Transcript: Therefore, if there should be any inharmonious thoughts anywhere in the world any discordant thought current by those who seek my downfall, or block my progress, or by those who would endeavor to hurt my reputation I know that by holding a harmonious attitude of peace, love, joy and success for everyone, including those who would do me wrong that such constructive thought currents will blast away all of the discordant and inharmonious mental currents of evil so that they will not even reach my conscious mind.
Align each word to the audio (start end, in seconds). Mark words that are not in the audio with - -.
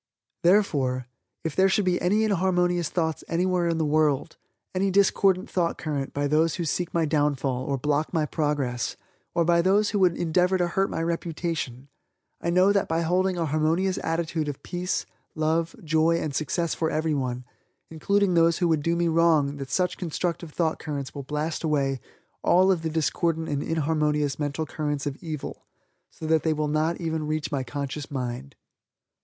Therefore, 0.41 1.05
if 1.43 1.55
there 1.55 1.69
should 1.69 1.85
be 1.85 2.01
any 2.01 2.23
inharmonious 2.23 2.89
thoughts 2.89 3.23
anywhere 3.27 3.67
in 3.67 3.77
the 3.77 3.85
world 3.85 4.35
any 4.73 4.89
discordant 4.89 5.47
thought 5.47 5.77
current 5.77 6.11
by 6.11 6.25
those 6.27 6.55
who 6.55 6.65
seek 6.65 6.91
my 6.91 7.05
downfall, 7.05 7.65
or 7.65 7.77
block 7.77 8.11
my 8.11 8.25
progress, 8.25 8.97
or 9.35 9.45
by 9.45 9.61
those 9.61 9.91
who 9.91 9.99
would 9.99 10.17
endeavor 10.17 10.57
to 10.57 10.69
hurt 10.69 10.89
my 10.89 11.03
reputation 11.03 11.87
I 12.41 12.49
know 12.49 12.73
that 12.73 12.87
by 12.87 13.01
holding 13.01 13.37
a 13.37 13.45
harmonious 13.45 13.99
attitude 14.03 14.47
of 14.49 14.63
peace, 14.63 15.05
love, 15.35 15.75
joy 15.83 16.17
and 16.17 16.33
success 16.33 16.73
for 16.73 16.89
everyone, 16.89 17.45
including 17.91 18.33
those 18.33 18.57
who 18.57 18.67
would 18.69 18.81
do 18.81 18.95
me 18.95 19.07
wrong 19.07 19.57
that 19.57 19.69
such 19.69 19.99
constructive 19.99 20.51
thought 20.51 20.79
currents 20.79 21.13
will 21.13 21.21
blast 21.21 21.63
away 21.63 21.99
all 22.41 22.71
of 22.71 22.81
the 22.81 22.89
discordant 22.89 23.49
and 23.49 23.61
inharmonious 23.61 24.39
mental 24.39 24.65
currents 24.65 25.05
of 25.05 25.21
evil 25.21 25.67
so 26.09 26.25
that 26.25 26.41
they 26.41 26.53
will 26.53 26.67
not 26.67 26.99
even 26.99 27.27
reach 27.27 27.51
my 27.51 27.61
conscious 27.63 28.09
mind. 28.09 28.55